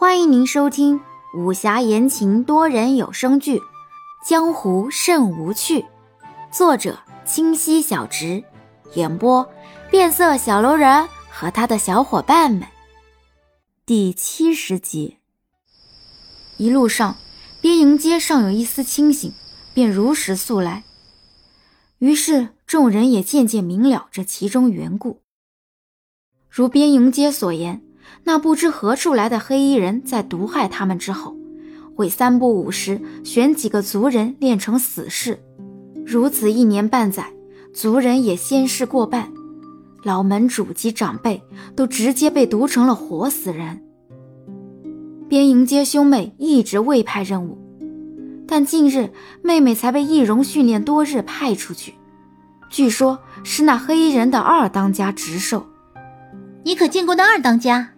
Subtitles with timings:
[0.00, 0.98] 欢迎您收听
[1.34, 3.58] 武侠言情多人有声剧
[4.26, 5.80] 《江湖甚无趣》，
[6.50, 8.42] 作者清溪小直，
[8.94, 9.46] 演播
[9.90, 12.66] 变色小楼人和他的小伙伴们。
[13.84, 15.18] 第七十集。
[16.56, 17.18] 一路上，
[17.60, 19.34] 边营街尚有一丝清醒，
[19.74, 20.84] 便如实诉来。
[21.98, 25.20] 于是众人也渐渐明了这其中缘故。
[26.48, 27.82] 如边营街所言。
[28.24, 31.36] 那不知何处来的黑衣人，在毒害他们之后，
[31.96, 35.38] 会三不五时选几个族人练成死士。
[36.06, 37.32] 如此一年半载，
[37.72, 39.30] 族人也仙逝过半，
[40.02, 41.42] 老门主及长辈
[41.76, 43.82] 都直接被毒成了活死人。
[45.28, 47.56] 边迎接兄妹一直未派任务，
[48.48, 49.10] 但近日
[49.42, 51.94] 妹妹才被易容训练多日派出去，
[52.68, 55.64] 据说是那黑衣人的二当家直授。
[56.64, 57.90] 你可见过那二当家？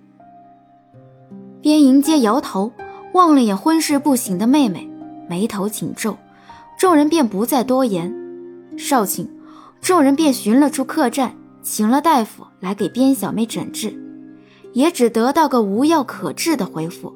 [1.62, 2.72] 边迎接摇头，
[3.14, 4.90] 望了眼昏睡不醒的妹妹，
[5.28, 6.18] 眉头紧皱。
[6.76, 8.12] 众人便不再多言。
[8.76, 9.28] 少顷，
[9.80, 13.94] 众人便寻了处客栈，请了大夫来给边小妹诊治，
[14.72, 17.14] 也只得到个无药可治的回复。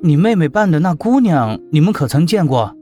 [0.00, 2.72] 你妹妹扮的那姑娘，你们可曾见过？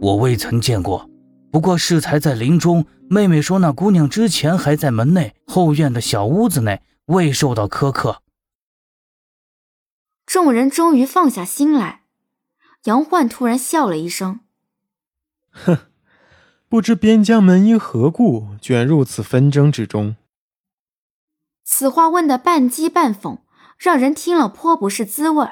[0.00, 1.10] 我未曾见过，
[1.50, 2.84] 不过适才在林中。
[3.08, 8.18] 妹妹说，那姑娘之前还在门内后院的小屋子内，未受到苛刻。
[10.30, 12.02] 众人终于放下心来，
[12.84, 14.38] 杨焕突然笑了一声
[15.50, 15.76] ：“哼，
[16.68, 20.14] 不知边疆门因何故卷入此纷争之中。”
[21.66, 23.38] 此话问的半讥半讽，
[23.76, 25.48] 让人听了颇不是滋味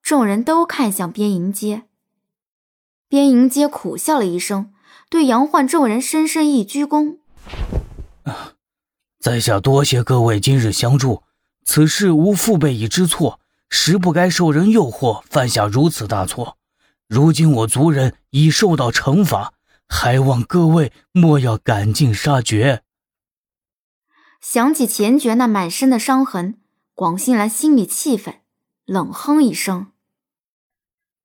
[0.00, 1.82] 众人都看向边迎接，
[3.08, 4.72] 边迎接苦笑了一声，
[5.10, 7.18] 对杨焕众人深深一鞠躬
[9.18, 11.24] ：“在下多谢各位今日相助，
[11.64, 13.40] 此事无父辈已知错。”
[13.76, 16.58] 实不该受人诱惑，犯下如此大错。
[17.08, 19.52] 如今我族人已受到惩罚，
[19.88, 22.84] 还望各位莫要赶尽杀绝。
[24.40, 26.56] 想起前爵那满身的伤痕，
[26.94, 28.42] 广兴兰心里气愤，
[28.84, 29.90] 冷哼一声：“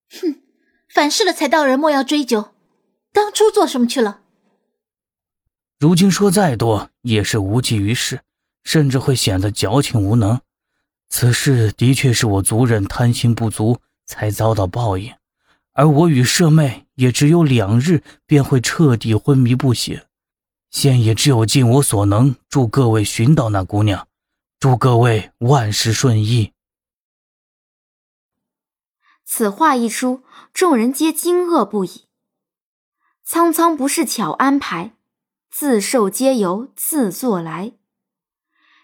[0.10, 0.42] 哼，
[0.92, 2.56] 反噬了才道人莫要追究，
[3.14, 4.22] 当初做什么去了？
[5.78, 8.22] 如今说再多也是无济于事，
[8.64, 10.42] 甚至会显得矫情无能。”
[11.10, 15.14] 此事的确是我族人贪心不足，才遭到报应，
[15.74, 20.02] 而我与舍妹也只有两日便会彻底昏迷不醒，
[20.70, 24.08] 现也只有尽我所能，助各位寻到那姑娘，
[24.60, 26.54] 祝各位万事顺意。
[29.26, 32.06] 此话一出，众人皆惊愕不已。
[33.24, 34.96] 苍苍不是巧安排，
[35.52, 37.74] 自受皆由自作来，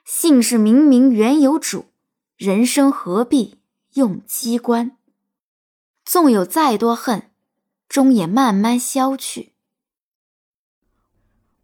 [0.03, 1.91] 姓氏明明原有主。
[2.37, 3.61] 人生何必
[3.93, 4.97] 用机关？
[6.03, 7.31] 纵有再多恨，
[7.87, 9.53] 终也慢慢消去。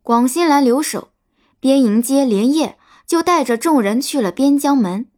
[0.01, 1.11] 广新兰留守，
[1.59, 5.11] 边迎接连夜就带着众人去了边疆门，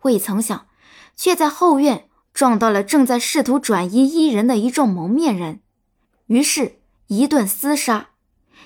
[0.00, 0.66] 未曾想，
[1.14, 5.60] 却在后院撞到了正在试图转移伊人的一众蒙面人，
[6.28, 8.12] 于是，一顿厮杀，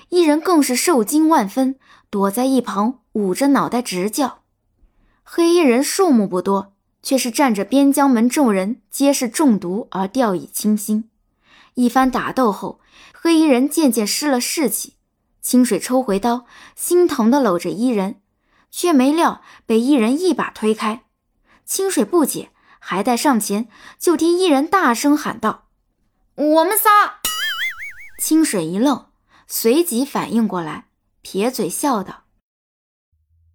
[0.07, 1.77] 伊人更是受惊万分，
[2.09, 4.40] 躲在一旁捂着脑袋直叫。
[5.33, 11.09] 黑衣人数目不多，却是占着边疆门众人皆是中毒而掉以轻心。
[11.75, 12.81] 一番打斗后，
[13.13, 14.95] 黑衣人渐渐失了士气。
[15.41, 18.19] 清水抽回刀，心疼的搂着伊人，
[18.69, 21.05] 却没料被伊人一把推开。
[21.63, 25.69] 清水不解，还待上前，就听伊人大声喊道
[26.35, 27.21] ：“我们仨！”
[28.21, 29.05] 清水一愣，
[29.47, 30.87] 随即反应过来，
[31.21, 32.23] 撇嘴笑道：“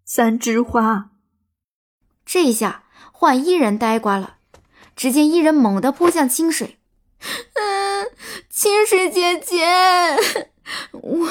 [0.07, 1.11] 三枝花。”
[2.27, 2.83] 这一下
[3.13, 4.37] 换伊人呆瓜了，
[4.97, 6.79] 只见伊人猛地扑向清水，
[7.55, 8.11] 嗯，
[8.51, 9.65] 清水姐姐，
[10.91, 11.29] 我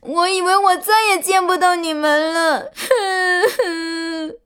[0.00, 2.70] 我以为我再也见不到你们了。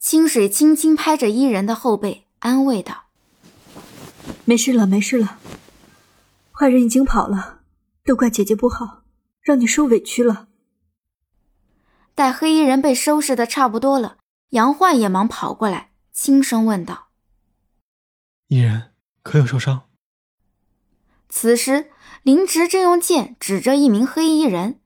[0.00, 3.04] 清水轻轻拍着伊人的后背，安慰道
[4.46, 5.38] ：“没事了，没事了，
[6.50, 7.58] 坏人已经跑了，
[8.04, 9.02] 都怪姐姐不好，
[9.42, 10.48] 让你受委屈了。”
[12.14, 14.16] 待黑衣人被收拾的差不多了。
[14.50, 17.08] 杨焕也忙跑过来，轻声问道
[18.48, 19.88] ：“伊人可有受伤？”
[21.28, 21.90] 此时，
[22.22, 24.80] 林植正用剑指着一名黑衣人，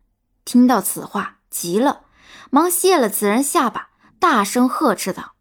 [0.45, 2.07] 听到此话，急了，
[2.51, 5.35] 忙卸了此人下巴，大声呵斥道：“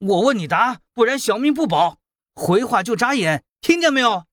[0.00, 1.98] 我问你答，不然小命不保！
[2.34, 4.24] 回话就眨眼，听见没有？”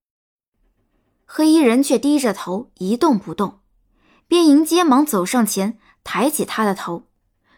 [1.28, 3.60] 黑衣人却低着头一动不动。
[4.28, 7.08] 边迎接忙走上前，抬起他的头，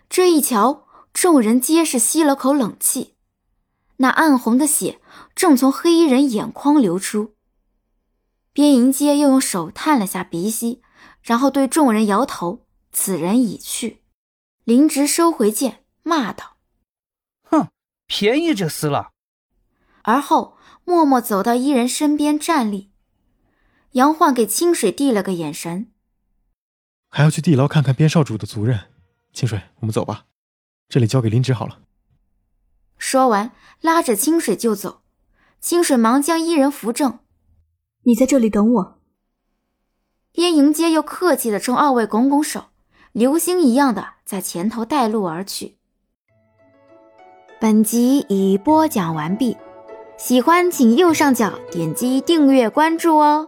[0.09, 0.84] 这一瞧。
[1.15, 3.15] 众人皆是吸了口冷气，
[3.97, 4.99] 那暗红的血
[5.33, 7.35] 正从黑衣人眼眶流出。
[8.51, 10.81] 边迎接又用手探了下鼻息，
[11.21, 14.03] 然后对众人摇头：“此人已去。”
[14.65, 16.57] 林直收回剑，骂道
[17.49, 17.69] ：“哼，
[18.07, 19.11] 便宜这厮了。”
[20.03, 22.91] 而后默默走到伊人身边站立。
[23.91, 25.93] 杨焕给清水递了个眼神，
[27.09, 28.91] 还要去地牢看看边少主的族人。
[29.31, 30.25] 清水，我们走吧，
[30.87, 31.79] 这里交给林芷好了。
[32.97, 33.51] 说完，
[33.81, 35.01] 拉着清水就走。
[35.59, 37.19] 清水忙将伊人扶正。
[38.03, 38.99] 你在这里等我。
[40.31, 42.65] 边迎接又客气的冲二位拱拱手，
[43.11, 45.77] 流星一样的在前头带路而去。
[47.59, 49.57] 本集已播讲完毕，
[50.17, 53.47] 喜欢请右上角点击订阅关注哦。